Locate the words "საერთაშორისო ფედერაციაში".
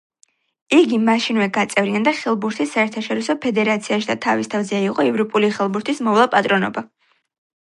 2.77-4.09